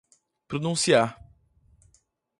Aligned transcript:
pronunciar 0.47 1.13